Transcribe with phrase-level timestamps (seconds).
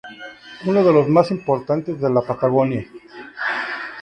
[0.65, 2.87] Uno de los más importantes de la Patagonia.